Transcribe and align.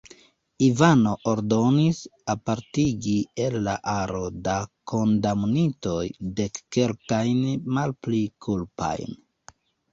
Ivano 0.67 1.11
ordonis 1.31 1.99
apartigi 2.35 3.13
el 3.45 3.59
la 3.69 3.75
aro 3.97 4.23
da 4.49 4.57
kondamnitoj 4.95 6.01
dekkelkajn 6.43 7.47
malpli 7.79 8.27
kulpajn. 8.49 9.19